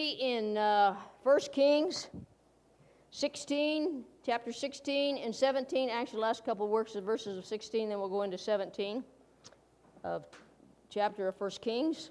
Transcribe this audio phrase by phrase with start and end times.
[0.00, 2.08] in uh, 1 Kings
[3.10, 5.90] 16, chapter 16 and 17.
[5.90, 9.04] Actually, last couple of works of verses of 16, then we'll go into 17
[10.02, 10.24] of
[10.88, 12.10] chapter of 1 Kings.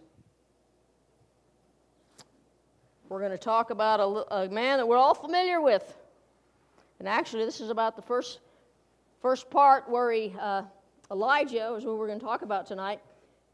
[3.08, 5.98] We're going to talk about a, a man that we're all familiar with.
[7.00, 8.40] And actually, this is about the first,
[9.20, 10.62] first part where he, uh,
[11.10, 13.00] Elijah is what we're going to talk about tonight.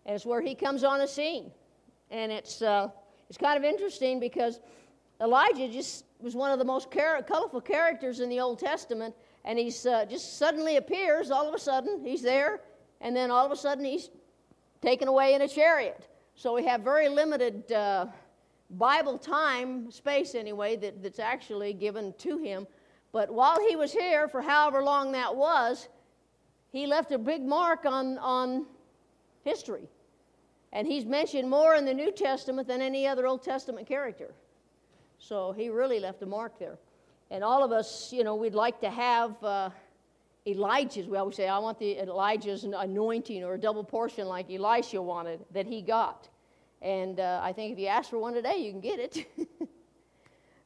[0.05, 1.51] And it's where he comes on the scene.
[2.11, 2.61] And it's.
[2.61, 2.89] Uh,
[3.29, 4.59] it's kind of interesting because
[5.21, 9.85] Elijah just was one of the most colorful characters in the Old Testament, and he's
[9.85, 11.31] uh, just suddenly appears.
[11.31, 12.61] All of a sudden, he's there,
[13.01, 14.09] and then all of a sudden, he's
[14.81, 16.07] taken away in a chariot.
[16.35, 18.07] So we have very limited uh,
[18.71, 22.67] Bible time, space anyway, that, that's actually given to him.
[23.11, 25.87] But while he was here, for however long that was,
[26.71, 28.65] he left a big mark on, on
[29.45, 29.87] history.
[30.75, 34.33] And he's mentioned more in the New Testament than any other Old Testament character.
[35.17, 36.77] So he really left a mark there.
[37.31, 39.69] And all of us, you know, we'd like to have uh,
[40.45, 41.07] Elijah's.
[41.07, 45.39] We always say, I want the Elijah's anointing or a double portion like Elisha wanted
[45.53, 46.27] that he got.
[46.81, 49.25] And uh, I think if you ask for one today, you can get it.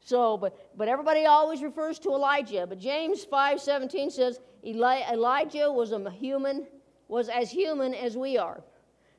[0.04, 2.66] so, but, but everybody always refers to Elijah.
[2.68, 6.66] But James 5.17 says, Eli- Elijah was a human,
[7.08, 8.64] was as human as we are.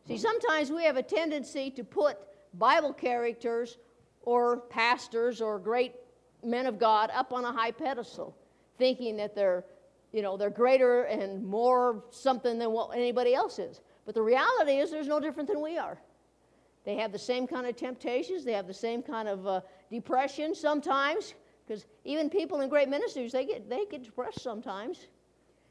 [0.06, 2.18] See, sometimes we have a tendency to put
[2.54, 3.78] Bible characters
[4.22, 5.94] or pastors or great
[6.44, 8.36] men of God up on a high pedestal,
[8.78, 9.64] thinking that they're,
[10.12, 13.80] you know, they're greater and more something than what anybody else is.
[14.06, 15.98] But the reality is, there's no different than we are.
[16.84, 18.44] They have the same kind of temptations.
[18.44, 21.34] They have the same kind of uh, depression sometimes,
[21.66, 25.06] because even people in great ministries they get they get depressed sometimes,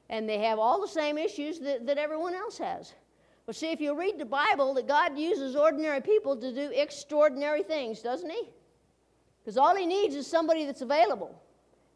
[0.10, 2.94] and they have all the same issues that, that everyone else has.
[3.50, 7.64] But see, if you read the Bible, that God uses ordinary people to do extraordinary
[7.64, 8.44] things, doesn't He?
[9.42, 11.34] Because all He needs is somebody that's available.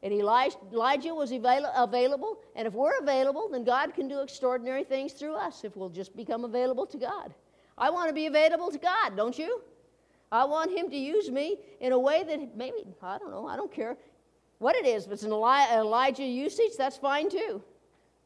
[0.02, 5.14] And Elijah was avail- available, and if we're available, then God can do extraordinary things
[5.14, 7.36] through us if we'll just become available to God.
[7.78, 9.62] I want to be available to God, don't you?
[10.32, 13.56] I want Him to use me in a way that maybe, I don't know, I
[13.58, 13.96] don't care
[14.58, 15.06] what it is.
[15.06, 17.62] If it's an Elijah usage, that's fine too.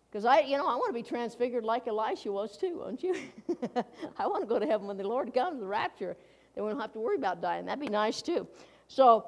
[0.09, 3.15] Because I, you know, I want to be transfigured like Elisha was too, don't you?
[4.17, 6.15] I want to go to heaven when the Lord comes, the rapture.
[6.55, 7.65] Then we don't have to worry about dying.
[7.65, 8.47] That'd be nice too.
[8.87, 9.25] So,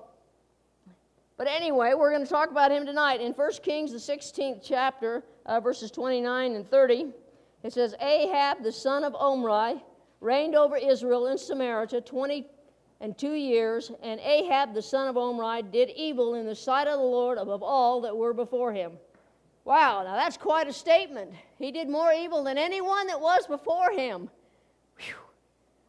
[1.38, 3.20] but anyway, we're going to talk about him tonight.
[3.20, 7.08] In 1 Kings, the 16th chapter, uh, verses 29 and 30,
[7.64, 9.84] it says, Ahab, the son of Omri,
[10.22, 12.48] reigned over Israel in Samaria 20
[13.02, 17.00] and two years, and Ahab, the son of Omri, did evil in the sight of
[17.00, 18.94] the Lord above all that were before him.
[19.70, 21.32] Wow, now that's quite a statement.
[21.60, 24.28] He did more evil than anyone that was before him.
[24.98, 25.14] Whew.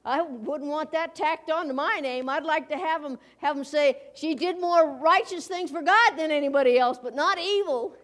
[0.04, 2.28] I wouldn't want that tacked on to my name.
[2.28, 6.18] I'd like to have him, have him say, She did more righteous things for God
[6.18, 7.96] than anybody else, but not evil.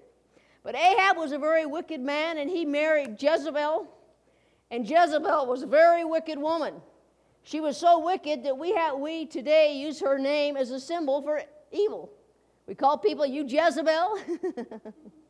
[0.62, 3.86] But Ahab was a very wicked man, and he married Jezebel.
[4.70, 6.76] And Jezebel was a very wicked woman.
[7.42, 11.20] She was so wicked that we, have, we today use her name as a symbol
[11.20, 12.10] for evil.
[12.66, 14.18] We call people, You Jezebel.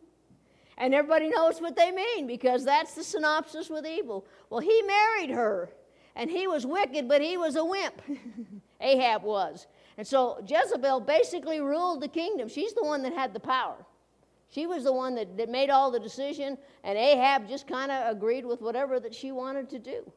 [0.78, 4.26] And everybody knows what they mean because that's the synopsis with evil.
[4.50, 5.70] Well, he married her,
[6.14, 8.03] and he was wicked, but he was a wimp.
[8.81, 9.66] Ahab was.
[9.97, 12.48] And so Jezebel basically ruled the kingdom.
[12.48, 13.87] She's the one that had the power.
[14.50, 18.14] She was the one that, that made all the decision, and Ahab just kind of
[18.14, 20.10] agreed with whatever that she wanted to do.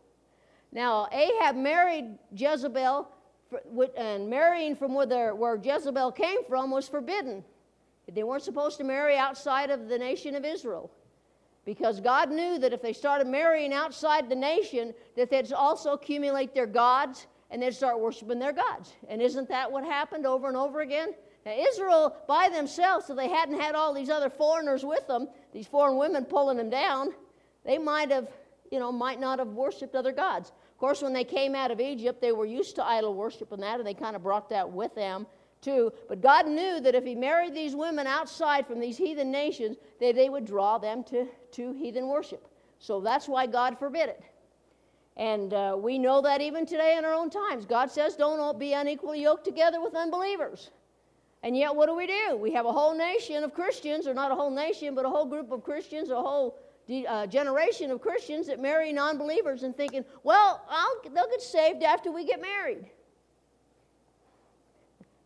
[0.71, 3.07] Now, Ahab married Jezebel,
[3.97, 7.43] and marrying from where, where Jezebel came from was forbidden.
[8.13, 10.91] They weren't supposed to marry outside of the nation of Israel
[11.65, 16.53] because God knew that if they started marrying outside the nation, that they'd also accumulate
[16.53, 18.93] their gods and they'd start worshiping their gods.
[19.07, 21.13] And isn't that what happened over and over again?
[21.45, 25.67] Now, Israel by themselves, so they hadn't had all these other foreigners with them, these
[25.67, 27.09] foreign women pulling them down,
[27.65, 28.29] they might have,
[28.71, 30.49] you know, might not have worshiped other gods.
[30.49, 33.63] Of course, when they came out of Egypt, they were used to idol worship and
[33.63, 35.27] that, and they kind of brought that with them
[35.63, 40.15] But God knew that if He married these women outside from these heathen nations, that
[40.15, 42.47] they would draw them to, to heathen worship.
[42.79, 44.23] So that's why God forbid it.
[45.17, 47.65] And uh, we know that even today in our own times.
[47.65, 50.71] God says, don't be unequally yoked together with unbelievers.
[51.44, 52.38] And yet, what do we do?
[52.38, 55.25] We have a whole nation of Christians, or not a whole nation, but a whole
[55.25, 56.57] group of Christians, a whole
[57.07, 61.83] uh, generation of Christians that marry non believers and thinking, well, I'll, they'll get saved
[61.83, 62.85] after we get married.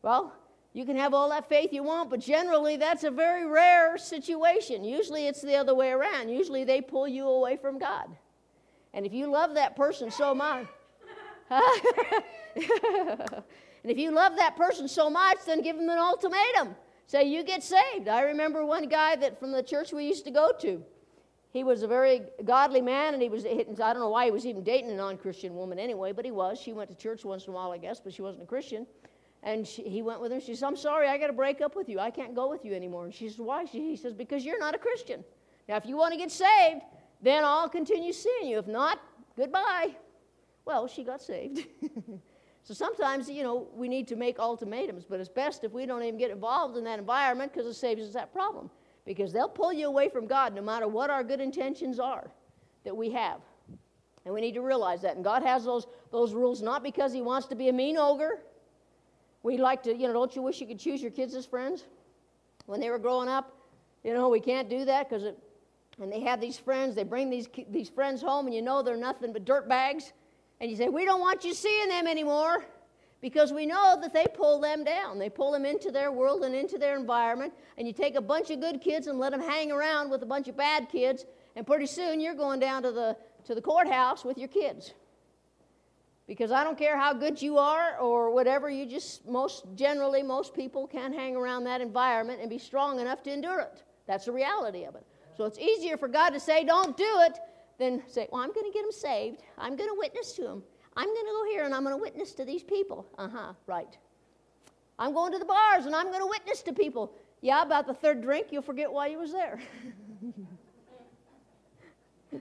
[0.04, 0.34] Well,
[0.74, 4.84] you can have all that faith you want, but generally that's a very rare situation.
[4.84, 6.30] Usually it's the other way around.
[6.30, 8.06] Usually they pull you away from God.
[8.94, 10.68] And if you love that person so much,
[13.84, 16.76] And if you love that person so much, then give them an ultimatum.
[17.06, 18.08] Say, you get saved.
[18.08, 20.82] I remember one guy that from the church we used to go to.
[21.52, 24.46] He was a very godly man, and he was, I don't know why he was
[24.46, 26.60] even dating a non Christian woman anyway, but he was.
[26.60, 28.88] She went to church once in a while, I guess, but she wasn't a Christian.
[29.44, 30.40] And she, he went with her.
[30.40, 32.00] She says, I'm sorry, I got to break up with you.
[32.00, 33.04] I can't go with you anymore.
[33.04, 33.66] And she says, Why?
[33.66, 35.24] She, he says, Because you're not a Christian.
[35.68, 36.82] Now, if you want to get saved,
[37.22, 38.58] then I'll continue seeing you.
[38.58, 39.00] If not,
[39.38, 39.96] goodbye.
[40.66, 41.66] Well, she got saved.
[42.64, 46.04] so sometimes, you know, we need to make ultimatums, but it's best if we don't
[46.04, 48.70] even get involved in that environment because it saves us that problem.
[49.06, 52.32] Because they'll pull you away from God no matter what our good intentions are
[52.86, 53.42] that we have.
[54.24, 55.16] And we need to realize that.
[55.16, 58.40] And God has those, those rules not because He wants to be a mean ogre
[59.44, 61.84] we like to, you know, don't you wish you could choose your kids as friends?
[62.66, 63.56] When they were growing up,
[64.04, 65.38] you know, we can't do that because it,
[66.02, 68.98] and they have these friends, they bring these, these friends home, and you know they're
[68.98, 70.12] nothing but dirt bags.
[70.60, 72.64] And you say, We don't want you seeing them anymore
[73.22, 75.20] because we know that they pull them down.
[75.20, 77.54] They pull them into their world and into their environment.
[77.78, 80.26] And you take a bunch of good kids and let them hang around with a
[80.26, 81.26] bunch of bad kids,
[81.56, 83.16] and pretty soon you're going down to the,
[83.46, 84.94] to the courthouse with your kids.
[86.28, 90.54] Because I don't care how good you are or whatever, you just, most generally, most
[90.54, 93.84] people can't hang around that environment and be strong enough to endure it.
[94.08, 95.06] That's the reality of it.
[95.36, 97.40] So it's easier for God to say, don't do it,
[97.78, 99.42] than say, well, I'm going to get them saved.
[99.58, 100.64] I'm going to witness to them.
[100.96, 103.06] I'm going to go here and I'm going to witness to these people.
[103.18, 103.98] Uh huh, right.
[105.00, 107.14] I'm going to the bars and I'm going to witness to people.
[107.42, 109.60] Yeah, about the third drink, you'll forget why you was there.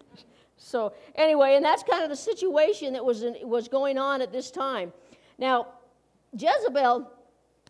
[0.62, 4.32] So, anyway, and that's kind of the situation that was, in, was going on at
[4.32, 4.92] this time.
[5.38, 5.66] Now,
[6.36, 7.10] Jezebel,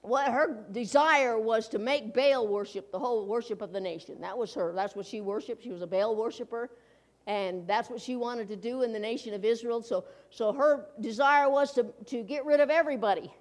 [0.03, 4.21] what her desire was to make Baal worship the whole worship of the nation.
[4.21, 4.73] That was her.
[4.75, 5.63] That's what she worshiped.
[5.63, 6.71] She was a Baal worshiper,
[7.27, 9.83] and that's what she wanted to do in the nation of Israel.
[9.83, 13.33] So, so her desire was to, to get rid of everybody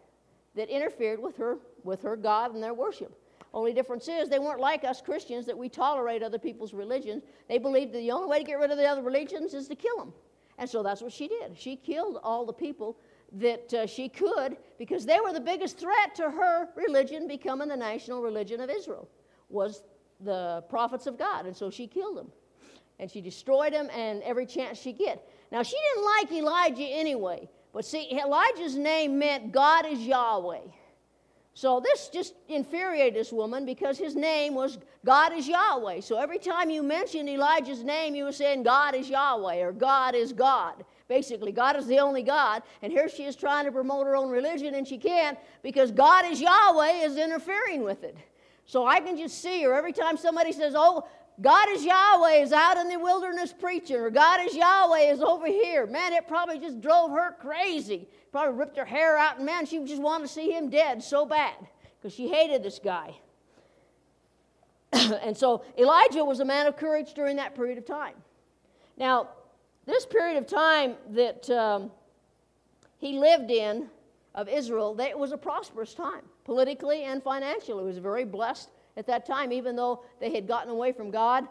[0.56, 3.18] that interfered with her, with her God and their worship.
[3.53, 7.24] Only difference is they weren't like us Christians that we tolerate other people's religions.
[7.50, 9.75] They believed that the only way to get rid of the other religions is to
[9.75, 10.13] kill them.
[10.57, 11.57] And so that's what she did.
[11.57, 12.98] She killed all the people
[13.33, 17.77] that uh, she could because they were the biggest threat to her religion becoming the
[17.77, 19.07] national religion of Israel
[19.50, 19.83] was
[20.21, 21.45] the prophets of God.
[21.45, 22.27] And so she killed them.
[23.00, 25.27] And she destroyed them and every chance she get.
[25.51, 27.50] Now she didn't like Elijah anyway.
[27.74, 30.59] But see, Elijah's name meant God is Yahweh.
[31.53, 36.00] So this just infuriated this woman because his name was God is Yahweh.
[36.01, 40.15] So every time you mentioned Elijah's name, you were saying God is Yahweh or God
[40.15, 40.86] is God.
[41.09, 42.63] Basically, God is the only God.
[42.81, 46.25] And here she is trying to promote her own religion and she can't because God
[46.25, 48.15] is Yahweh is interfering with it.
[48.65, 51.06] So I can just see her every time somebody says, Oh,
[51.42, 55.48] God is Yahweh is out in the wilderness preaching, or God is Yahweh is over
[55.48, 55.88] here.
[55.88, 58.07] Man, it probably just drove her crazy.
[58.31, 61.25] Probably ripped her hair out, and man, she just wanted to see him dead so
[61.25, 61.56] bad
[62.00, 63.16] because she hated this guy.
[64.94, 68.16] and so Elijah was a man of courage during that period of time.
[68.98, 69.30] Now,
[69.86, 71.92] this period of time that um,
[72.98, 73.89] he lived in
[74.34, 77.84] of Israel, that was a prosperous time, politically and financially.
[77.84, 81.48] It was very blessed at that time, even though they had gotten away from God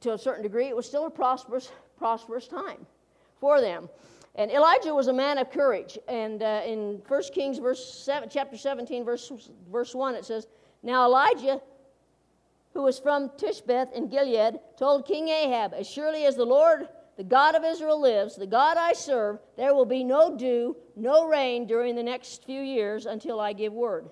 [0.00, 2.86] to a certain degree, it was still a prosperous, prosperous time
[3.40, 3.88] for them.
[4.34, 5.98] And Elijah was a man of courage.
[6.08, 9.30] And uh, in 1 Kings verse seven, chapter 17, verse,
[9.70, 10.46] verse 1, it says,
[10.82, 11.60] Now Elijah,
[12.72, 17.24] who was from Tishbeth in Gilead, told King Ahab, As surely as the Lord, the
[17.24, 21.66] God of Israel lives, the God I serve, there will be no dew, no rain
[21.66, 24.08] during the next few years until I give word.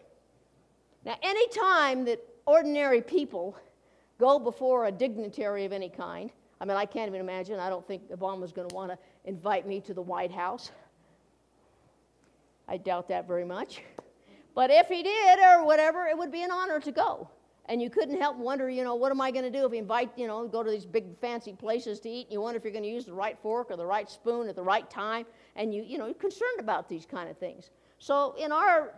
[1.06, 3.56] Now, any time that ordinary people
[4.18, 6.30] go before a dignitary of any kind.
[6.60, 7.58] I mean, I can't even imagine.
[7.58, 10.70] I don't think Obama's going to want to invite me to the White House.
[12.68, 13.82] I doubt that very much.
[14.54, 17.28] But if he did or whatever, it would be an honor to go.
[17.66, 19.78] And you couldn't help wonder, you know, what am I going to do if he
[19.78, 22.26] invite, you know, go to these big fancy places to eat?
[22.26, 24.48] And you wonder if you're going to use the right fork or the right spoon
[24.48, 25.24] at the right time.
[25.54, 27.70] And you, you know, you're concerned about these kind of things.
[27.98, 28.94] So in our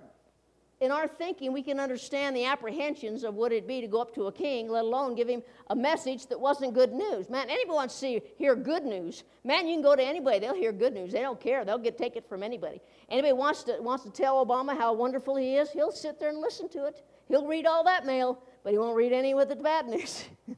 [0.82, 4.12] in our thinking, we can understand the apprehensions of what it'd be to go up
[4.16, 7.30] to a king, let alone give him a message that wasn't good news.
[7.30, 9.22] Man, anybody wants to hear good news.
[9.44, 11.12] Man, you can go to anybody, they'll hear good news.
[11.12, 11.64] They don't care.
[11.64, 12.80] They'll get take it from anybody.
[13.08, 16.38] Anybody wants to wants to tell Obama how wonderful he is, he'll sit there and
[16.38, 17.04] listen to it.
[17.28, 20.24] He'll read all that mail, but he won't read any with the bad news.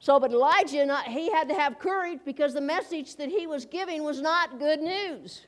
[0.00, 4.02] so, but Elijah, he had to have courage because the message that he was giving
[4.02, 5.46] was not good news.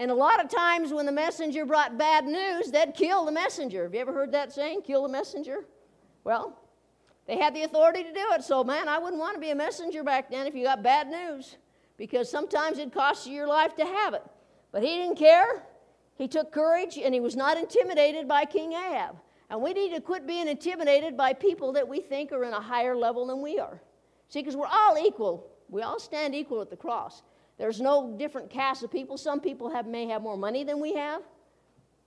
[0.00, 3.82] And a lot of times when the messenger brought bad news, they'd kill the messenger.
[3.82, 5.66] Have you ever heard that saying, kill the messenger?
[6.24, 6.58] Well,
[7.26, 8.42] they had the authority to do it.
[8.42, 11.08] So, man, I wouldn't want to be a messenger back then if you got bad
[11.08, 11.58] news
[11.98, 14.22] because sometimes it costs you your life to have it.
[14.72, 15.64] But he didn't care.
[16.16, 19.16] he took courage and he was not intimidated by King Ahab.
[19.50, 22.60] And we need to quit being intimidated by people that we think are in a
[22.60, 23.82] higher level than we are.
[24.30, 25.46] See, because we're all equal.
[25.68, 27.22] We all stand equal at the cross.
[27.60, 29.18] There's no different caste of people.
[29.18, 31.20] Some people have, may have more money than we have,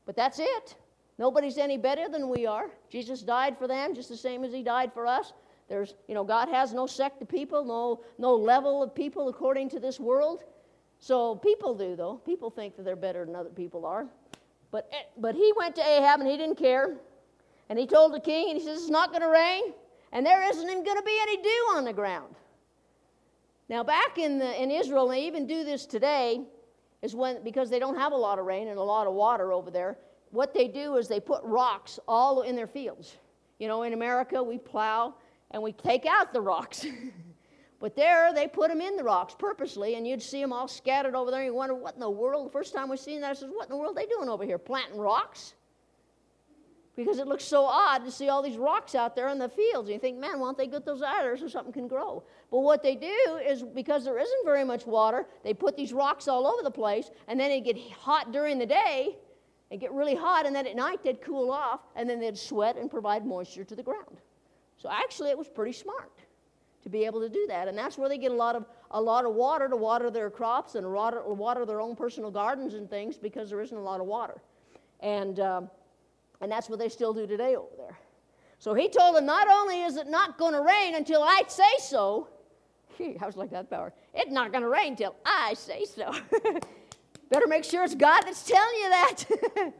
[0.07, 0.75] but that's it.
[1.19, 2.71] Nobody's any better than we are.
[2.89, 5.31] Jesus died for them just the same as he died for us.
[5.69, 9.69] There's, you know, God has no sect of people, no, no level of people according
[9.69, 10.43] to this world.
[10.97, 12.15] So people do, though.
[12.25, 14.07] People think that they're better than other people are.
[14.71, 16.95] But, eh, but he went to Ahab and he didn't care.
[17.69, 19.73] And he told the king, and he says, It's not going to rain,
[20.11, 22.33] and there isn't even going to be any dew on the ground.
[23.69, 26.41] Now, back in, the, in Israel, and they even do this today,
[27.01, 29.51] is when, because they don't have a lot of rain and a lot of water
[29.51, 29.97] over there,
[30.31, 33.17] what they do is they put rocks all in their fields.
[33.59, 35.15] You know, in America, we plow
[35.51, 36.85] and we take out the rocks.
[37.79, 41.15] but there, they put them in the rocks purposely, and you'd see them all scattered
[41.15, 41.41] over there.
[41.41, 42.47] And you wonder, what in the world?
[42.47, 44.27] The first time we seen that, I said, what in the world are they doing
[44.27, 44.57] over here?
[44.57, 45.53] Planting rocks?
[46.95, 49.89] because it looks so odd to see all these rocks out there in the fields.
[49.89, 52.23] And you think, man, why don't they get those out there so something can grow?
[52.53, 56.27] But what they do is because there isn't very much water, they put these rocks
[56.27, 59.17] all over the place, and then it get hot during the day,
[59.71, 62.77] and get really hot, and then at night they'd cool off, and then they'd sweat
[62.77, 64.21] and provide moisture to the ground.
[64.77, 66.11] So actually, it was pretty smart
[66.83, 69.01] to be able to do that, and that's where they get a lot of a
[69.01, 72.87] lot of water to water their crops and water, water their own personal gardens and
[72.87, 74.39] things because there isn't a lot of water,
[74.99, 75.39] and.
[75.39, 75.71] Um,
[76.41, 77.97] and that's what they still do today over there.
[78.59, 81.63] So he told them, not only is it not going to rain until I say
[81.79, 82.27] so,
[82.99, 83.93] Was like that power.
[84.13, 86.11] It's not going to rain till I say so.
[87.29, 89.23] Better make sure it's God that's telling you that.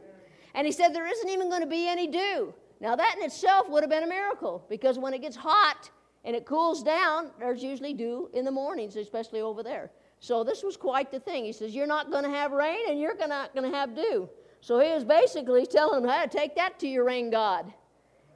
[0.54, 2.54] and he said there isn't even going to be any dew.
[2.80, 5.90] Now, that in itself would have been a miracle because when it gets hot
[6.24, 9.90] and it cools down, there's usually dew in the mornings, especially over there.
[10.18, 11.44] So this was quite the thing.
[11.44, 14.28] He says, You're not going to have rain and you're not going to have dew.
[14.60, 17.72] So he was basically telling them, hey, take that to your rain god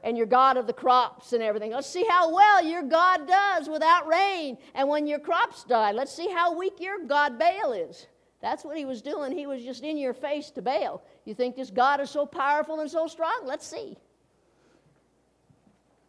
[0.05, 1.73] and your god of the crops and everything.
[1.73, 4.59] Let's see how well your God does without rain.
[4.75, 8.07] And when your crops die, let's see how weak your God Baal is.
[8.41, 9.37] That's what he was doing.
[9.37, 11.03] He was just in your face to Baal.
[11.25, 13.43] You think this God is so powerful and so strong?
[13.45, 13.97] Let's see.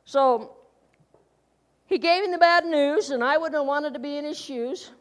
[0.06, 0.56] So
[1.88, 4.40] he gave him the bad news, and I wouldn't have wanted to be in his
[4.40, 4.92] shoes.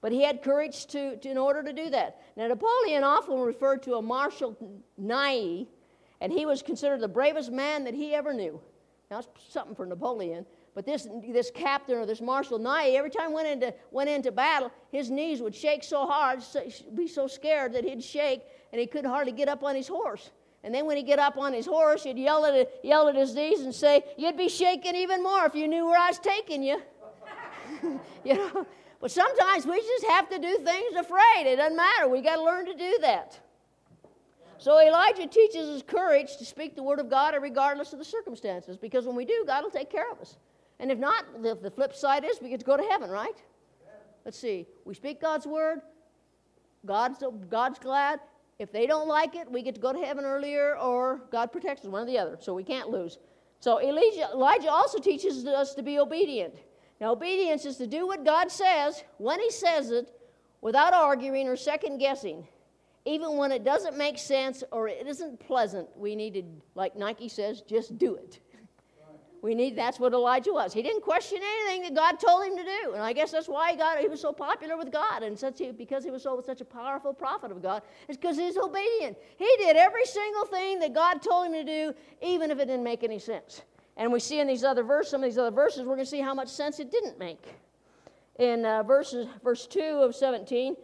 [0.00, 2.22] But he had courage to, to, in order to do that.
[2.34, 4.56] Now, Napoleon often referred to a Marshal
[4.96, 5.68] Ney,
[6.20, 8.60] and he was considered the bravest man that he ever knew.
[9.10, 10.46] Now, it's something for Napoleon.
[10.74, 14.70] But this, this captain or this Marshal Ney, every time went into, went into battle,
[14.92, 16.44] his knees would shake so hard,
[16.94, 20.30] be so scared that he'd shake, and he couldn't hardly get up on his horse.
[20.62, 23.34] And then when he'd get up on his horse, he'd yell at, yell at his
[23.34, 26.62] knees and say, You'd be shaking even more if you knew where I was taking
[26.62, 26.80] you.
[28.24, 28.66] you know,
[29.00, 31.46] but sometimes we just have to do things afraid.
[31.46, 32.08] It doesn't matter.
[32.08, 33.40] We got to learn to do that.
[34.60, 38.76] So Elijah teaches us courage to speak the word of God regardless of the circumstances,
[38.76, 40.36] because when we do, God will take care of us.
[40.78, 43.42] And if not, the, the flip side is we get to go to heaven, right?
[44.26, 44.66] Let's see.
[44.84, 45.80] We speak God's word.
[46.84, 48.20] God's, God's glad.
[48.58, 51.86] If they don't like it, we get to go to heaven earlier, or God protects
[51.86, 52.36] us, one or the other.
[52.38, 53.18] So we can't lose.
[53.60, 56.54] So Elijah, Elijah also teaches us to be obedient.
[57.00, 60.12] Now, obedience is to do what God says when He says it
[60.60, 62.46] without arguing or second guessing.
[63.04, 66.42] Even when it doesn't make sense or it isn't pleasant, we need to,
[66.74, 68.40] like Nike says, just do it.
[69.42, 70.74] We need that's what Elijah was.
[70.74, 72.92] He didn't question anything that God told him to do.
[72.92, 75.60] And I guess that's why he got he was so popular with God and such
[75.62, 77.82] a, because he was so such a powerful prophet of God.
[78.08, 79.16] It's because he's obedient.
[79.38, 82.84] He did every single thing that God told him to do, even if it didn't
[82.84, 83.62] make any sense.
[83.96, 86.06] And we see in these other verses, some of these other verses, we're going to
[86.06, 87.42] see how much sense it didn't make.
[88.38, 90.76] In uh, verses, verse 2 of 17,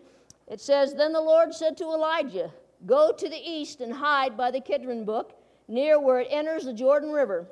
[0.46, 2.52] it says, Then the Lord said to Elijah,
[2.84, 5.32] Go to the east and hide by the Kidron brook,
[5.68, 7.46] near where it enters the Jordan River.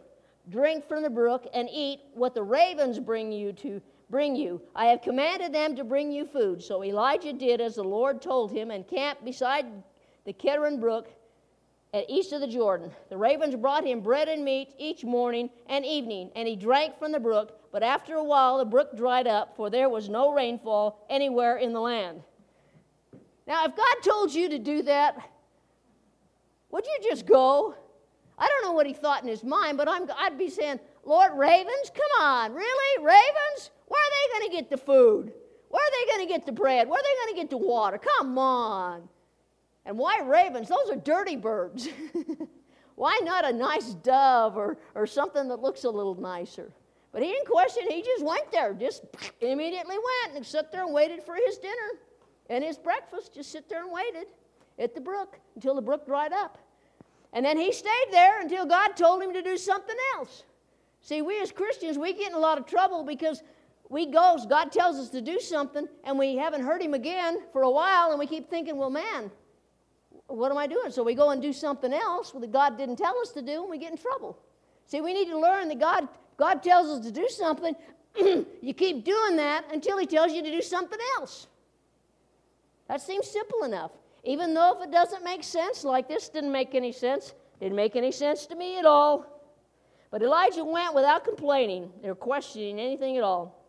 [0.50, 4.60] Drink from the brook and eat what the ravens bring you to bring you.
[4.76, 6.62] I have commanded them to bring you food.
[6.62, 9.66] So Elijah did as the Lord told him and camped beside
[10.24, 11.08] the Kidron brook
[11.94, 12.90] at east of the Jordan.
[13.08, 17.12] The ravens brought him bread and meat each morning and evening, and he drank from
[17.12, 17.58] the brook.
[17.72, 21.72] But after a while, the brook dried up, for there was no rainfall anywhere in
[21.72, 22.22] the land.
[23.46, 25.16] Now, if God told you to do that,
[26.70, 27.74] would you just go?
[28.38, 31.32] I don't know what he thought in his mind, but I'm, I'd be saying, Lord,
[31.36, 33.04] ravens, come on, really?
[33.04, 33.70] Ravens?
[33.86, 35.32] Where are they going to get the food?
[35.68, 36.88] Where are they going to get the bread?
[36.88, 37.98] Where are they going to get the water?
[37.98, 39.08] Come on.
[39.84, 40.68] And why ravens?
[40.68, 41.88] Those are dirty birds.
[42.94, 46.72] why not a nice dove or, or something that looks a little nicer?
[47.12, 49.04] But he didn't question, he just went there, just
[49.40, 52.00] immediately went and sat there and waited for his dinner
[52.50, 54.26] and his breakfast, just sit there and waited.
[54.78, 56.58] at the brook until the brook dried up.
[57.32, 60.44] And then he stayed there until God told him to do something else.
[61.00, 63.42] See, we as Christians, we get in a lot of trouble because
[63.90, 67.62] we go, God tells us to do something, and we haven't heard him again for
[67.62, 69.30] a while, and we keep thinking, well, man,
[70.26, 70.90] what am I doing?
[70.90, 73.70] So we go and do something else that God didn't tell us to do, and
[73.70, 74.38] we get in trouble.
[74.86, 76.08] See, we need to learn that God,
[76.38, 77.76] God tells us to do something.
[78.16, 81.46] you keep doing that until He tells you to do something else.
[82.88, 83.92] That seems simple enough.
[84.24, 87.96] Even though if it doesn't make sense, like this didn't make any sense, didn't make
[87.96, 89.26] any sense to me at all.
[90.10, 93.64] But Elijah went without complaining or questioning anything at all.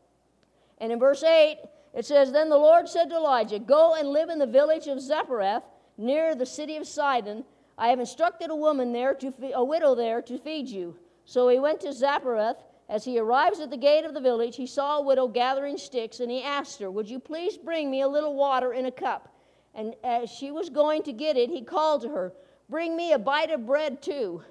[0.77, 1.57] And in verse 8,
[1.93, 5.01] it says, Then the Lord said to Elijah, Go and live in the village of
[5.01, 5.63] Zarephath,
[5.97, 7.45] near the city of Sidon.
[7.77, 10.97] I have instructed a woman there, to fe- a widow there, to feed you.
[11.25, 12.57] So he went to Zarephath.
[12.87, 16.19] As he arrives at the gate of the village, he saw a widow gathering sticks,
[16.19, 19.33] and he asked her, Would you please bring me a little water in a cup?
[19.73, 22.33] And as she was going to get it, he called to her,
[22.69, 24.43] Bring me a bite of bread too.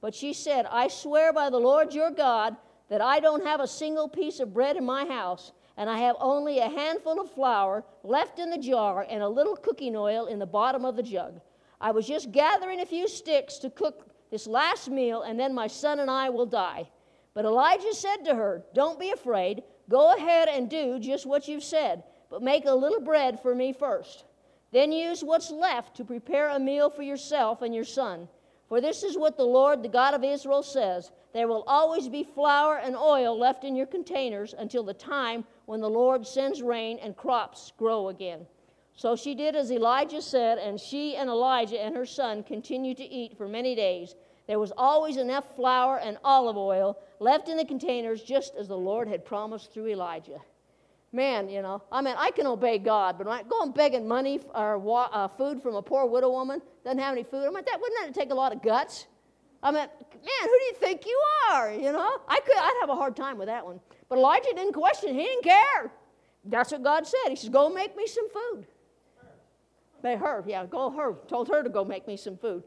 [0.00, 2.56] But she said, I swear by the Lord your God
[2.88, 6.16] that I don't have a single piece of bread in my house, and I have
[6.20, 10.38] only a handful of flour left in the jar and a little cooking oil in
[10.38, 11.40] the bottom of the jug.
[11.80, 15.66] I was just gathering a few sticks to cook this last meal, and then my
[15.66, 16.88] son and I will die.
[17.38, 19.62] But Elijah said to her, Don't be afraid.
[19.88, 23.72] Go ahead and do just what you've said, but make a little bread for me
[23.72, 24.24] first.
[24.72, 28.26] Then use what's left to prepare a meal for yourself and your son.
[28.68, 32.24] For this is what the Lord, the God of Israel, says There will always be
[32.24, 36.98] flour and oil left in your containers until the time when the Lord sends rain
[37.00, 38.48] and crops grow again.
[38.94, 43.04] So she did as Elijah said, and she and Elijah and her son continued to
[43.04, 44.16] eat for many days.
[44.48, 48.76] There was always enough flour and olive oil left in the containers, just as the
[48.76, 50.40] Lord had promised through Elijah.
[51.12, 54.40] Man, you know, I mean, I can obey God, but I go and begging money
[54.54, 57.78] or uh, food from a poor widow woman, doesn't have any food, I mean, that
[57.80, 59.06] wouldn't that take a lot of guts?
[59.62, 61.72] I mean, man, who do you think you are?
[61.72, 63.80] You know, I could, I'd have a hard time with that one.
[64.08, 65.92] But Elijah didn't question; he didn't care.
[66.44, 67.30] That's what God said.
[67.30, 68.66] He says, "Go make me some food."
[70.00, 71.16] By her, yeah, go her.
[71.26, 72.62] Told her to go make me some food.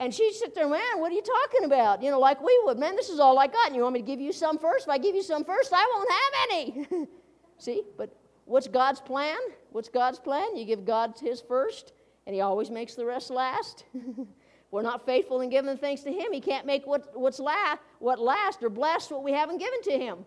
[0.00, 2.02] And she'd sit there, man, what are you talking about?
[2.02, 3.66] You know, like we would, man, this is all I got.
[3.66, 4.86] And you want me to give you some first?
[4.86, 7.06] If I give you some first, I won't have any.
[7.58, 9.38] See, but what's God's plan?
[9.70, 10.56] What's God's plan?
[10.56, 11.92] You give God his first,
[12.26, 13.84] and he always makes the rest last.
[14.70, 16.32] We're not faithful in giving thanks to him.
[16.32, 19.92] He can't make what, what's last, what last or bless what we haven't given to
[19.92, 20.18] him.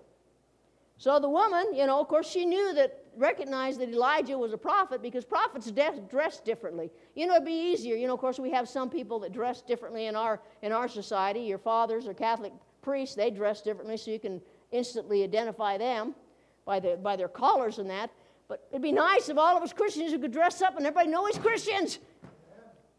[1.01, 4.57] So the woman, you know, of course, she knew that, recognized that Elijah was a
[4.57, 6.91] prophet because prophets de- dress differently.
[7.15, 7.95] You know, it'd be easier.
[7.95, 10.87] You know, of course, we have some people that dress differently in our in our
[10.87, 11.39] society.
[11.39, 14.39] Your fathers or Catholic priests, they dress differently, so you can
[14.71, 16.13] instantly identify them
[16.65, 18.11] by, the, by their collars and that.
[18.47, 21.25] But it'd be nice if all of us Christians could dress up and everybody know
[21.25, 21.97] he's Christians.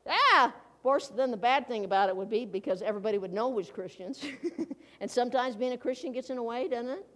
[0.05, 0.47] Yeah.
[0.47, 3.63] Of course, then the bad thing about it would be because everybody would know we're
[3.63, 4.25] Christians.
[5.01, 7.07] and sometimes being a Christian gets in the way, doesn't it?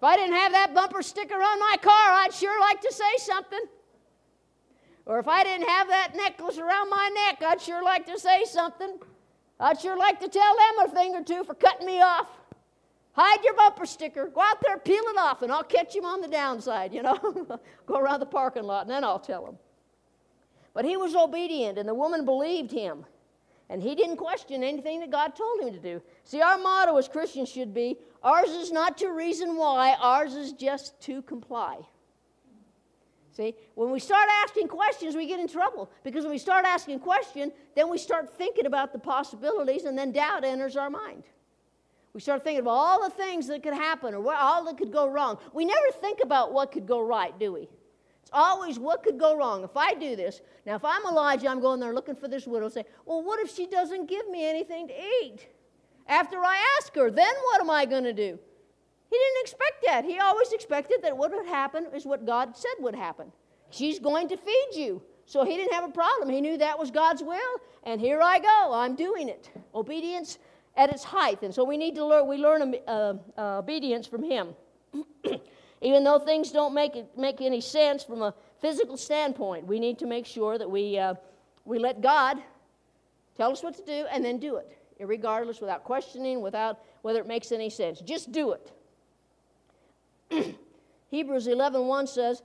[0.00, 3.18] If I didn't have that bumper sticker on my car, I'd sure like to say
[3.18, 3.60] something.
[5.04, 8.44] Or if I didn't have that necklace around my neck, I'd sure like to say
[8.46, 8.98] something.
[9.60, 12.28] I'd sure like to tell them a thing or two for cutting me off.
[13.12, 14.28] Hide your bumper sticker.
[14.28, 17.58] Go out there, peel it off, and I'll catch him on the downside, you know.
[17.86, 19.58] Go around the parking lot, and then I'll tell him.
[20.72, 23.04] But he was obedient, and the woman believed him.
[23.70, 26.02] And he didn't question anything that God told him to do.
[26.24, 30.52] See, our motto as Christians should be ours is not to reason why, ours is
[30.52, 31.78] just to comply.
[33.30, 35.88] See, when we start asking questions, we get in trouble.
[36.02, 40.10] Because when we start asking questions, then we start thinking about the possibilities, and then
[40.10, 41.22] doubt enters our mind.
[42.12, 45.08] We start thinking about all the things that could happen or all that could go
[45.08, 45.38] wrong.
[45.54, 47.68] We never think about what could go right, do we?
[48.30, 50.40] It's always what could go wrong if I do this.
[50.64, 53.40] Now, if I'm Elijah, I'm going there looking for this widow, and say, well, what
[53.40, 55.48] if she doesn't give me anything to eat?
[56.06, 58.38] After I ask her, then what am I going to do?
[59.10, 60.04] He didn't expect that.
[60.04, 63.32] He always expected that what would happen is what God said would happen.
[63.70, 65.02] She's going to feed you.
[65.26, 66.28] So he didn't have a problem.
[66.30, 68.72] He knew that was God's will, and here I go.
[68.72, 69.50] I'm doing it.
[69.74, 70.38] Obedience
[70.76, 71.42] at its height.
[71.42, 74.54] And so we need to learn, we learn uh, uh, obedience from him.
[75.80, 79.98] Even though things don't make, it, make any sense from a physical standpoint, we need
[79.98, 81.14] to make sure that we, uh,
[81.64, 82.38] we let God
[83.36, 87.26] tell us what to do and then do it, regardless, without questioning, without whether it
[87.26, 88.00] makes any sense.
[88.00, 88.52] Just do
[90.30, 90.56] it.
[91.10, 92.42] Hebrews 11 1 says,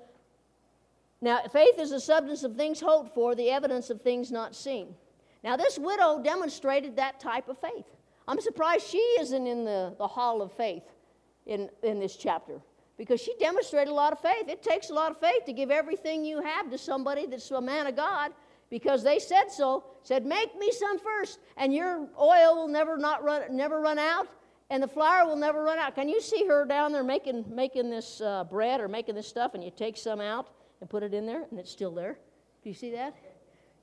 [1.22, 4.96] Now faith is the substance of things hoped for, the evidence of things not seen.
[5.44, 7.86] Now, this widow demonstrated that type of faith.
[8.28, 10.82] I'm surprised she isn't in the, the hall of faith
[11.46, 12.60] in, in this chapter
[12.98, 14.48] because she demonstrated a lot of faith.
[14.48, 17.62] It takes a lot of faith to give everything you have to somebody that's a
[17.62, 18.32] man of God.
[18.70, 19.84] because they said so.
[20.02, 24.28] Said, "Make me some first, and your oil will never not run never run out,
[24.72, 27.90] and the flour will never run out." Can you see her down there making making
[27.92, 30.48] this uh, bread or making this stuff, and you take some out
[30.82, 32.18] and put it in there, and it's still there.
[32.64, 33.16] Do you see that?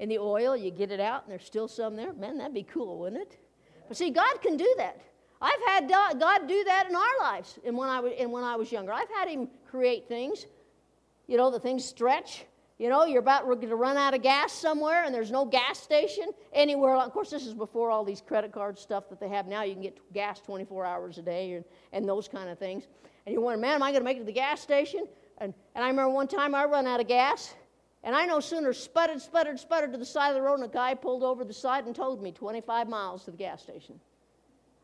[0.00, 2.12] In the oil, you get it out, and there's still some there.
[2.12, 3.38] Man, that'd be cool, wouldn't it?
[3.86, 5.00] But see, God can do that.
[5.42, 8.54] I've had God do that in our lives and when I was, and when I
[8.54, 8.92] was younger.
[8.92, 10.46] I've had Him create things,
[11.26, 12.44] you know, the things stretch.
[12.78, 16.26] You know, you're about to run out of gas somewhere and there's no gas station
[16.52, 16.96] anywhere.
[16.96, 19.62] Of course, this is before all these credit card stuff that they have now.
[19.62, 22.88] You can get gas 24 hours a day and, and those kind of things.
[23.26, 25.06] And you wonder, man, am I going to make it to the gas station?
[25.38, 27.54] And, and I remember one time I run out of gas
[28.02, 30.68] and I no sooner sputtered, sputtered, sputtered to the side of the road and a
[30.68, 34.00] guy pulled over the side and told me 25 miles to the gas station.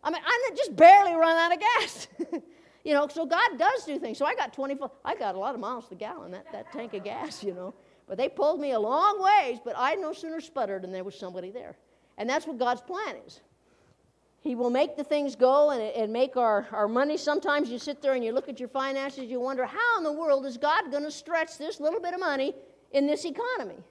[0.02, 2.08] I mean, I just barely run out of gas.
[2.84, 4.18] you know, so God does do things.
[4.18, 6.72] So I got 24, I got a lot of miles to the gallon, that, that
[6.72, 7.74] tank of gas, you know.
[8.06, 11.18] But they pulled me a long ways, but I no sooner sputtered and there was
[11.18, 11.76] somebody there.
[12.16, 13.40] And that's what God's plan is.
[14.40, 17.16] He will make the things go and, and make our, our money.
[17.16, 20.12] Sometimes you sit there and you look at your finances, you wonder, how in the
[20.12, 22.54] world is God going to stretch this little bit of money
[22.92, 23.82] in this economy?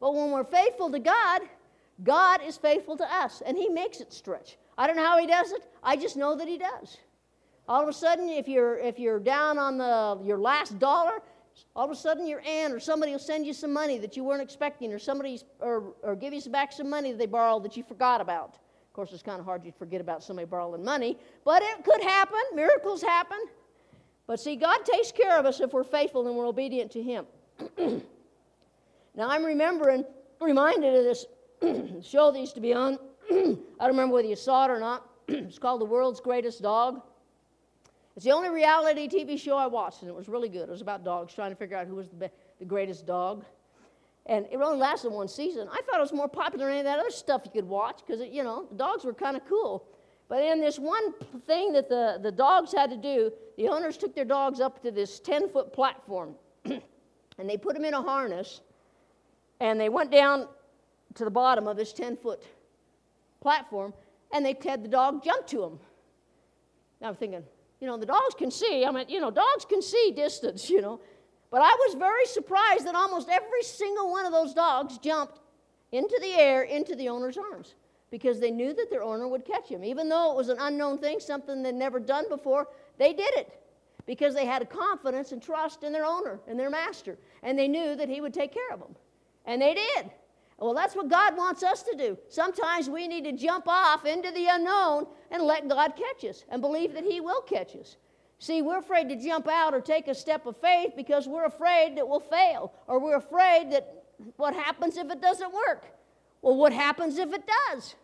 [0.00, 1.42] But when we're faithful to God,
[2.02, 4.56] God is faithful to us, and He makes it stretch.
[4.78, 5.62] I don't know how he does it.
[5.82, 6.96] I just know that he does.
[7.68, 11.20] All of a sudden, if you're if you're down on the your last dollar,
[11.76, 14.24] all of a sudden your aunt or somebody will send you some money that you
[14.24, 17.76] weren't expecting, or somebody or, or give you back some money that they borrowed that
[17.76, 18.58] you forgot about.
[18.92, 22.02] Of course, it's kind of hard to forget about somebody borrowing money, but it could
[22.02, 22.40] happen.
[22.54, 23.38] Miracles happen.
[24.26, 27.26] But see, God takes care of us if we're faithful and we're obedient to Him.
[27.78, 30.04] now, I'm remembering,
[30.40, 31.26] reminded of this
[32.06, 32.98] show that used to be on
[33.80, 35.08] I don't remember whether you saw it or not.
[35.28, 37.00] it's called The World's Greatest Dog.
[38.14, 40.68] It's the only reality TV show I watched, and it was really good.
[40.68, 43.46] It was about dogs, trying to figure out who was the, be- the greatest dog.
[44.26, 45.66] And it only lasted one season.
[45.72, 48.02] I thought it was more popular than any of that other stuff you could watch
[48.06, 49.86] because, you know, the dogs were kind of cool.
[50.28, 51.14] But in this one
[51.46, 54.90] thing that the, the dogs had to do, the owners took their dogs up to
[54.90, 56.82] this 10 foot platform and
[57.38, 58.60] they put them in a harness
[59.60, 60.48] and they went down
[61.14, 62.42] to the bottom of this 10 foot
[63.42, 63.92] platform,
[64.32, 65.78] and they had the dog jump to him.
[67.00, 67.42] Now I'm thinking,
[67.80, 68.84] you know, the dogs can see.
[68.86, 71.00] I mean, you know, dogs can see distance, you know.
[71.50, 75.40] But I was very surprised that almost every single one of those dogs jumped
[75.90, 77.74] into the air, into the owner's arms,
[78.10, 79.84] because they knew that their owner would catch him.
[79.84, 83.52] Even though it was an unknown thing, something they'd never done before, they did it
[84.06, 87.18] because they had a confidence and trust in their owner and their master.
[87.42, 88.96] And they knew that he would take care of them.
[89.44, 90.10] And they did.
[90.62, 92.16] Well, that's what God wants us to do.
[92.28, 96.62] Sometimes we need to jump off into the unknown and let God catch us and
[96.62, 97.96] believe that He will catch us.
[98.38, 101.96] See, we're afraid to jump out or take a step of faith because we're afraid
[101.96, 104.04] that we'll fail or we're afraid that
[104.36, 105.84] what happens if it doesn't work?
[106.42, 107.94] Well, what happens if it does?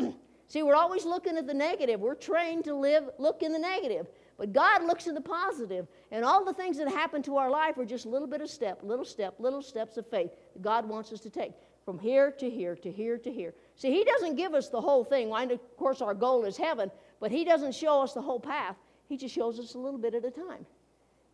[0.48, 2.00] See, we're always looking at the negative.
[2.00, 4.08] We're trained to live, look in the negative.
[4.36, 7.78] But God looks at the positive, and all the things that happen to our life
[7.78, 10.88] are just a little bit of step, little step, little steps of faith that God
[10.88, 11.52] wants us to take
[11.84, 13.54] from here to here to here to here.
[13.76, 15.28] See, He doesn't give us the whole thing.
[15.28, 18.76] Well, of course, our goal is heaven, but He doesn't show us the whole path.
[19.08, 20.66] He just shows us a little bit at a time.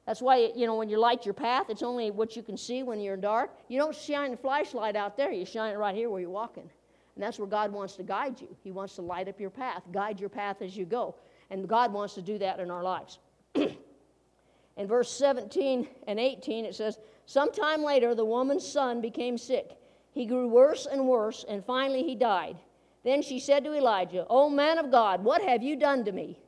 [0.07, 2.83] That's why, you know, when you light your path, it's only what you can see
[2.83, 3.51] when you're in dark.
[3.69, 6.69] You don't shine the flashlight out there, you shine it right here where you're walking.
[7.15, 8.49] And that's where God wants to guide you.
[8.65, 11.15] He wants to light up your path, guide your path as you go.
[11.51, 13.19] And God wants to do that in our lives.
[13.55, 19.77] in verse 17 and 18, it says, Sometime later, the woman's son became sick.
[20.13, 22.57] He grew worse and worse, and finally he died.
[23.05, 26.39] Then she said to Elijah, O man of God, what have you done to me?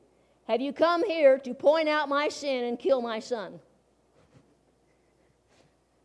[0.47, 3.59] Have you come here to point out my sin and kill my son?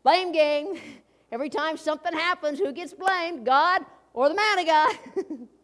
[0.03, 0.79] Blame game.
[1.33, 3.45] Every time something happens, who gets blamed?
[3.45, 3.83] God
[4.15, 5.49] or the man of God?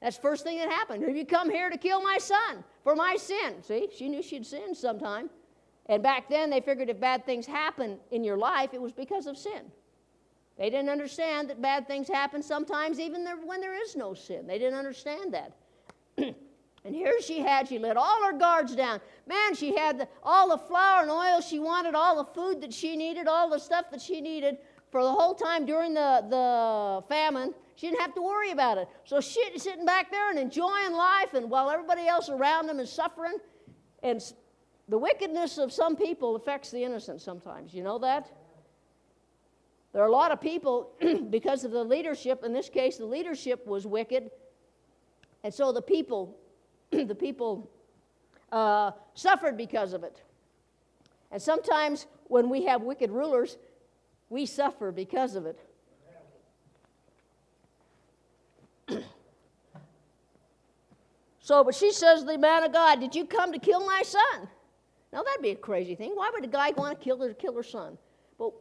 [0.00, 1.02] That's the first thing that happened.
[1.04, 3.62] Have you come here to kill my son for my sin?
[3.62, 5.28] See, she knew she'd sinned sometime.
[5.86, 9.26] And back then, they figured if bad things happen in your life, it was because
[9.26, 9.72] of sin.
[10.58, 14.46] They didn't understand that bad things happen sometimes even when there is no sin.
[14.46, 15.52] They didn't understand that.
[16.16, 19.00] and here she had, she let all her guards down.
[19.26, 22.74] Man, she had the, all the flour and oil she wanted, all the food that
[22.74, 24.58] she needed, all the stuff that she needed
[24.90, 27.54] for the whole time during the, the famine.
[27.78, 28.88] She didn't have to worry about it.
[29.04, 32.90] So she's sitting back there and enjoying life, and while everybody else around them is
[32.90, 33.36] suffering,
[34.02, 34.20] and
[34.88, 37.72] the wickedness of some people affects the innocent sometimes.
[37.72, 38.32] You know that?
[39.92, 40.90] There are a lot of people,
[41.30, 44.32] because of the leadership, in this case, the leadership was wicked,
[45.44, 46.36] and so the people,
[46.90, 47.70] the people
[48.50, 50.20] uh, suffered because of it.
[51.30, 53.56] And sometimes when we have wicked rulers,
[54.30, 55.60] we suffer because of it.
[61.48, 64.46] So, but she says, the man of God, did you come to kill my son?
[65.14, 66.10] Now that'd be a crazy thing.
[66.14, 67.96] Why would a guy want to kill her, kill her son?
[68.38, 68.52] But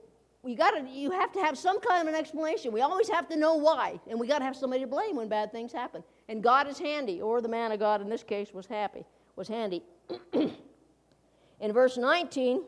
[0.45, 2.71] you got to, you have to have some kind of an explanation.
[2.71, 5.27] We always have to know why, and we got to have somebody to blame when
[5.27, 6.01] bad things happen.
[6.29, 9.03] And God is handy, or the man of God in this case was happy,
[9.35, 9.83] was handy.
[10.31, 12.63] in verse 19,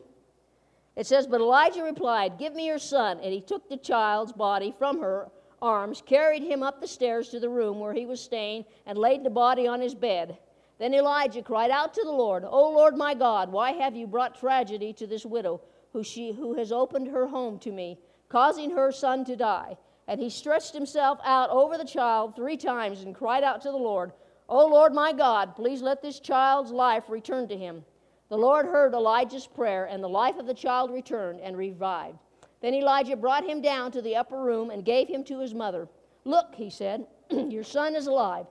[0.96, 3.20] it says, But Elijah replied, Give me your son.
[3.22, 5.30] And he took the child's body from her
[5.62, 9.24] arms, carried him up the stairs to the room where he was staying, and laid
[9.24, 10.38] the body on his bed.
[10.78, 14.38] Then Elijah cried out to the Lord, O Lord my God, why have you brought
[14.38, 15.60] tragedy to this widow
[15.92, 19.76] who, she, who has opened her home to me, causing her son to die?
[20.08, 23.76] And he stretched himself out over the child three times and cried out to the
[23.76, 24.12] Lord,
[24.48, 27.84] O Lord my God, please let this child's life return to him.
[28.30, 32.18] The Lord heard Elijah's prayer, and the life of the child returned and revived.
[32.60, 35.88] Then Elijah brought him down to the upper room and gave him to his mother.
[36.24, 38.46] Look, he said, your son is alive.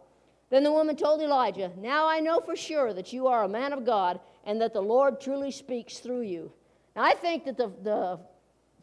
[0.50, 3.72] Then the woman told Elijah, Now I know for sure that you are a man
[3.72, 6.52] of God and that the Lord truly speaks through you.
[6.96, 8.20] Now I think that the, the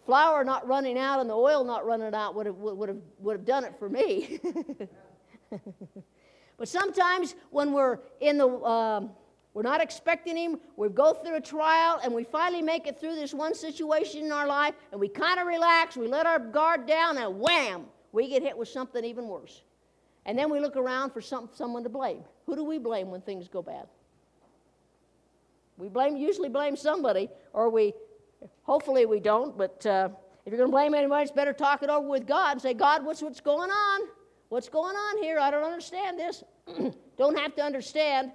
[0.05, 3.37] flour not running out and the oil not running out would have, would have, would
[3.37, 4.39] have done it for me.
[6.57, 8.49] but sometimes when we're in the.
[8.49, 9.11] Um,
[9.57, 10.61] we're not expecting him.
[10.77, 14.31] We go through a trial and we finally make it through this one situation in
[14.31, 18.29] our life and we kind of relax, we let our guard down, and wham, we
[18.29, 19.63] get hit with something even worse.
[20.27, 22.21] And then we look around for some, someone to blame.
[22.45, 23.87] Who do we blame when things go bad?
[25.79, 27.95] We blame, usually blame somebody, or we,
[28.61, 30.11] hopefully we don't, but uh,
[30.45, 32.75] if you're going to blame anybody, it's better talk it over with God and say,
[32.75, 34.01] God, what's, what's going on?
[34.51, 35.39] What's going on here?
[35.39, 36.45] I don't understand this.
[37.17, 38.33] don't have to understand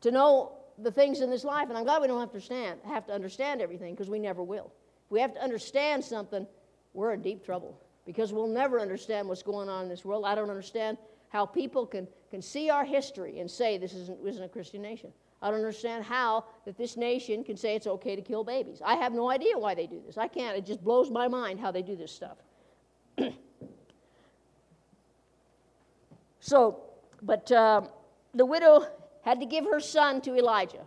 [0.00, 1.68] to know the things in this life.
[1.68, 4.42] And I'm glad we don't have to understand, have to understand everything because we never
[4.42, 4.72] will.
[5.06, 6.46] If we have to understand something,
[6.94, 10.24] we're in deep trouble because we'll never understand what's going on in this world.
[10.24, 14.42] I don't understand how people can, can see our history and say this isn't, isn't
[14.42, 15.12] a Christian nation.
[15.40, 18.82] I don't understand how that this nation can say it's okay to kill babies.
[18.84, 20.18] I have no idea why they do this.
[20.18, 20.56] I can't.
[20.56, 22.38] It just blows my mind how they do this stuff.
[26.40, 26.82] so,
[27.22, 27.82] but uh,
[28.34, 28.86] the widow
[29.22, 30.86] had to give her son to Elijah.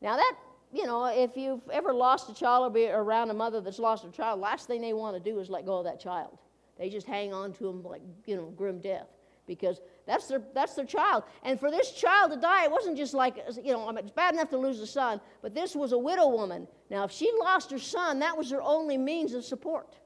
[0.00, 0.34] Now, that,
[0.72, 4.04] you know, if you've ever lost a child or be around a mother that's lost
[4.04, 6.38] a child, last thing they want to do is let go of that child.
[6.78, 9.06] They just hang on to them like, you know, grim death
[9.46, 11.24] because that's their, that's their child.
[11.42, 14.50] And for this child to die, it wasn't just like, you know, it's bad enough
[14.50, 16.66] to lose a son, but this was a widow woman.
[16.90, 19.96] Now, if she lost her son, that was her only means of support,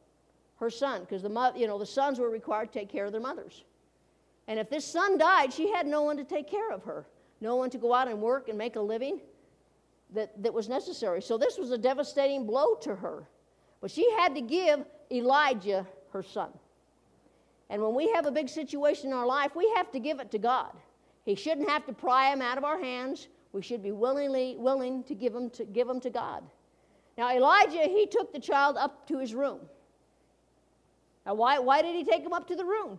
[0.57, 3.21] her son, because the, you know, the sons were required to take care of their
[3.21, 3.65] mothers.
[4.49, 7.07] And if this son died, she had no one to take care of her,
[7.41, 9.21] no one to go out and work and make a living
[10.13, 11.23] that, that was necessary.
[11.23, 13.29] So this was a devastating blow to her.
[13.81, 16.51] But she had to give Elijah her son.
[17.71, 20.31] And when we have a big situation in our life, we have to give it
[20.33, 20.73] to God.
[21.25, 23.29] He shouldn't have to pry him out of our hands.
[23.53, 26.43] We should be willingly willing to give him to give him to God.
[27.17, 29.61] Now Elijah, he took the child up to his room.
[31.27, 32.99] Now why, why did he take him up to the room?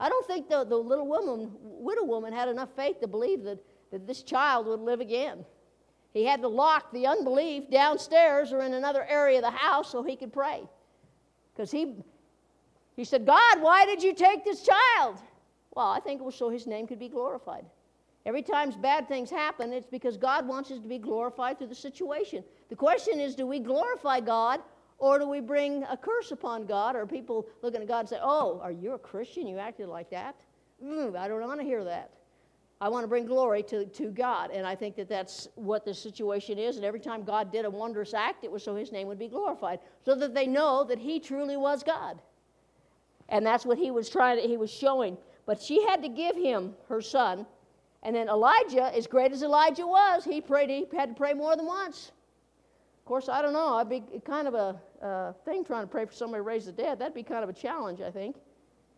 [0.00, 3.58] I don't think the, the little woman, widow woman had enough faith to believe that,
[3.90, 5.44] that this child would live again.
[6.12, 10.02] He had to lock the unbelief downstairs or in another area of the house so
[10.02, 10.62] he could pray.
[11.52, 11.94] Because he,
[12.96, 15.18] he said, God, why did you take this child?
[15.74, 17.64] Well, I think it was so his name could be glorified.
[18.26, 21.74] Every time bad things happen, it's because God wants us to be glorified through the
[21.74, 22.42] situation.
[22.70, 24.60] The question is do we glorify God
[24.98, 26.96] or do we bring a curse upon God?
[26.96, 29.46] Or people looking at God and say, Oh, are you a Christian?
[29.46, 30.36] You acted like that?
[30.82, 32.10] Mm, I don't want to hear that.
[32.80, 34.50] I want to bring glory to, to God.
[34.50, 36.76] And I think that that's what the situation is.
[36.76, 39.28] And every time God did a wondrous act, it was so his name would be
[39.28, 42.20] glorified, so that they know that he truly was God.
[43.28, 45.16] And that's what he was trying to, he was showing.
[45.46, 47.46] But she had to give him her son.
[48.02, 51.56] And then Elijah, as great as Elijah was, he prayed, he had to pray more
[51.56, 52.12] than once.
[53.04, 53.74] Of course, I don't know.
[53.74, 56.98] I'd be kind of a thing trying to pray for somebody to raise the dead.
[56.98, 58.36] That'd be kind of a challenge, I think.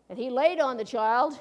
[0.07, 1.37] And he laid on the child,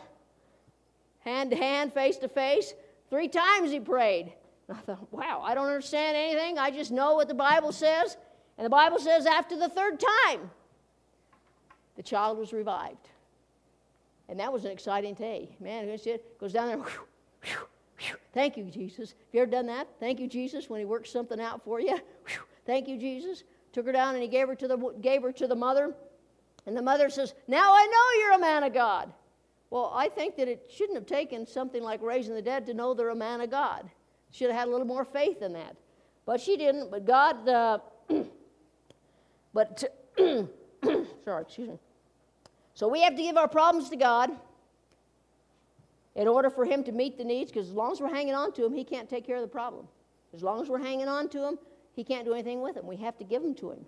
[1.21, 2.75] hand to hand, face to face.
[3.09, 4.33] Three times he prayed.
[4.67, 6.59] And I thought, wow, I don't understand anything.
[6.59, 8.17] I just know what the Bible says.
[8.59, 10.51] And the Bible says after the third time,
[11.95, 13.09] the child was revived.
[14.29, 15.51] And that was an exciting day.
[15.61, 16.79] Man, it goes down there.
[16.79, 17.01] Whew,
[17.45, 17.59] whew,
[17.99, 18.17] whew.
[18.35, 19.11] Thank you, Jesus.
[19.11, 19.87] Have you ever done that?
[20.01, 22.01] Thank you, Jesus, when He works something out for you.
[22.67, 23.45] Thank you, Jesus.
[23.73, 25.95] Took her down and he gave her to the, gave her to the mother.
[26.67, 29.13] And the mother says, Now I know you're a man of God.
[29.71, 32.95] Well, I think that it shouldn't have taken something like raising the dead to know
[32.95, 33.89] they're a man of God.
[34.31, 35.77] Should have had a little more faith in that.
[36.25, 36.91] But she didn't.
[36.91, 37.79] But God, uh,
[39.55, 39.85] but,
[40.19, 41.79] sorry, excuse me.
[42.75, 44.31] So we have to give our problems to God.
[46.15, 48.53] in order for him to meet the needs, because as long as we're hanging on
[48.53, 49.87] to him, he can't take care of the problem.
[50.35, 51.59] As long as we're hanging on to him,
[51.97, 52.87] he can't do anything with him.
[52.87, 53.85] We have to give them to him.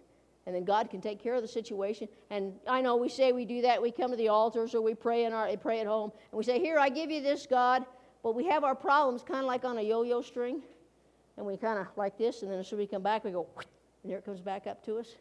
[0.46, 2.08] And then God can take care of the situation.
[2.30, 3.80] And I know we say we do that.
[3.80, 6.42] We come to the altars or we pray in our pray at home and we
[6.42, 7.84] say, Here, I give you this, God.
[8.22, 10.62] But we have our problems kind of like on a yo-yo string.
[11.36, 13.30] And we kind of like this, and then as soon as we come back, we
[13.30, 13.46] go,
[14.02, 15.14] and there it comes back up to us.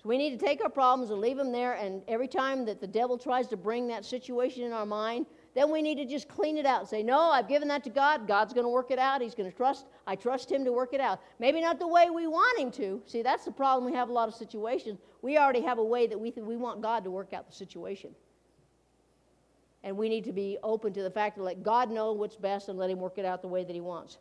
[0.00, 1.72] So we need to take our problems and leave them there.
[1.72, 5.70] And every time that the devil tries to bring that situation in our mind, then
[5.70, 8.26] we need to just clean it out and say, No, I've given that to God.
[8.26, 9.22] God's going to work it out.
[9.22, 9.86] He's going to trust.
[10.06, 11.20] I trust Him to work it out.
[11.38, 13.00] Maybe not the way we want Him to.
[13.06, 13.90] See, that's the problem.
[13.90, 14.98] We have a lot of situations.
[15.22, 17.54] We already have a way that we, th- we want God to work out the
[17.54, 18.10] situation.
[19.84, 22.68] And we need to be open to the fact to let God know what's best
[22.68, 24.18] and let Him work it out the way that He wants.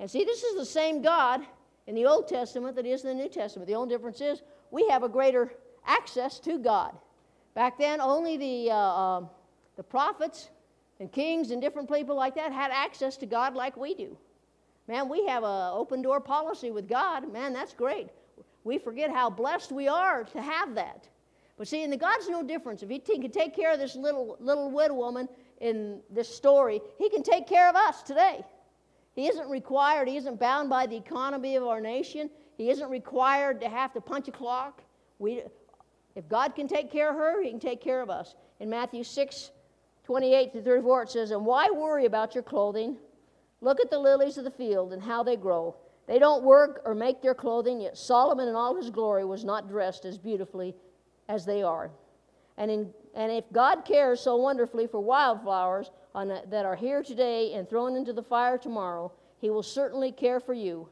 [0.00, 1.40] And see, this is the same God
[1.86, 3.68] in the Old Testament that is in the New Testament.
[3.68, 5.54] The only difference is we have a greater
[5.86, 6.94] access to God.
[7.54, 9.24] Back then, only the, uh, uh,
[9.76, 10.50] the prophets
[11.00, 14.16] and kings and different people like that had access to God like we do.
[14.86, 17.32] Man, we have an open door policy with God.
[17.32, 18.08] Man, that's great.
[18.64, 21.08] We forget how blessed we are to have that.
[21.56, 22.82] But see, in the God's no difference.
[22.82, 25.28] If He can take care of this little little widow woman
[25.60, 28.44] in this story, He can take care of us today.
[29.14, 30.08] He isn't required.
[30.08, 32.28] He isn't bound by the economy of our nation.
[32.56, 34.82] He isn't required to have to punch a clock.
[35.18, 35.42] We,
[36.16, 38.34] if God can take care of her, He can take care of us.
[38.58, 39.50] In Matthew 6,
[40.04, 42.96] 28 to 34, it says, And why worry about your clothing?
[43.60, 45.74] Look at the lilies of the field and how they grow.
[46.06, 49.68] They don't work or make their clothing, yet Solomon in all his glory was not
[49.68, 50.74] dressed as beautifully
[51.28, 51.90] as they are.
[52.58, 57.54] And, in, and if God cares so wonderfully for wildflowers a, that are here today
[57.54, 60.88] and thrown into the fire tomorrow, he will certainly care for you.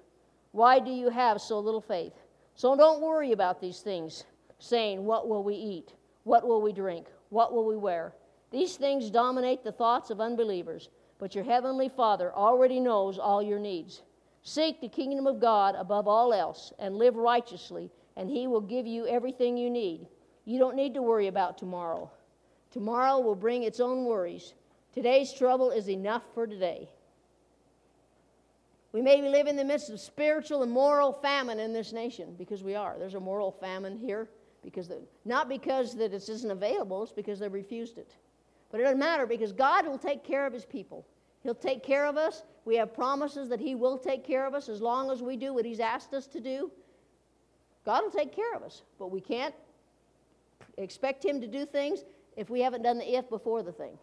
[0.52, 2.14] Why do you have so little faith?
[2.54, 4.24] So don't worry about these things,
[4.58, 5.92] saying, What will we eat?
[6.24, 7.06] What will we drink?
[7.28, 8.14] What will we wear?
[8.52, 13.58] These things dominate the thoughts of unbelievers, but your heavenly Father already knows all your
[13.58, 14.02] needs.
[14.42, 18.86] Seek the kingdom of God above all else and live righteously, and He will give
[18.86, 20.06] you everything you need.
[20.44, 22.10] You don't need to worry about tomorrow.
[22.70, 24.54] Tomorrow will bring its own worries.
[24.92, 26.88] Today's trouble is enough for today.
[28.92, 32.62] We may live in the midst of spiritual and moral famine in this nation because
[32.62, 32.96] we are.
[32.98, 34.28] There's a moral famine here
[34.62, 38.14] because the, not because that it isn't available, it's because they refused it.
[38.72, 41.06] But it doesn't matter because God will take care of his people.
[41.44, 42.42] He'll take care of us.
[42.64, 45.54] We have promises that he will take care of us as long as we do
[45.54, 46.70] what he's asked us to do.
[47.84, 49.54] God will take care of us, but we can't
[50.78, 52.04] expect him to do things
[52.36, 53.98] if we haven't done the if before the thing.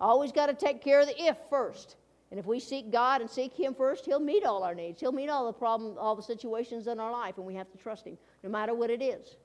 [0.00, 1.96] Always got to take care of the if first.
[2.30, 5.00] And if we seek God and seek Him first, He'll meet all our needs.
[5.00, 7.78] He'll meet all the problems, all the situations in our life, and we have to
[7.78, 9.36] trust Him, no matter what it is,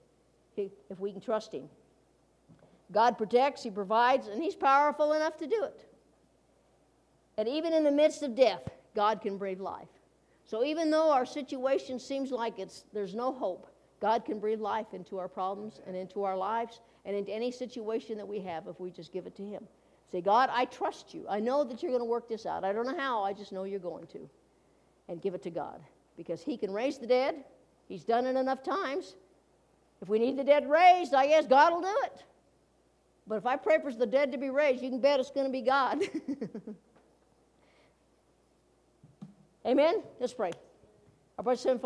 [0.57, 1.69] if we can trust Him.
[2.93, 5.85] God protects, He provides, and He's powerful enough to do it.
[7.37, 9.89] And even in the midst of death, God can breathe life.
[10.45, 13.67] So even though our situation seems like it's, there's no hope,
[13.99, 18.17] God can breathe life into our problems and into our lives and into any situation
[18.17, 19.63] that we have if we just give it to Him.
[20.11, 21.25] Say, God, I trust you.
[21.27, 22.63] I know that you're going to work this out.
[22.63, 24.29] I don't know how, I just know you're going to.
[25.09, 25.81] And give it to God
[26.15, 27.43] because He can raise the dead.
[27.87, 29.15] He's done it enough times.
[30.01, 32.23] If we need the dead raised, I guess God will do it.
[33.25, 35.45] But if I pray for the dead to be raised, you can bet it's going
[35.45, 36.03] to be God.
[39.65, 40.03] Amen?
[40.19, 40.51] Let's pray.
[41.37, 41.59] Our brother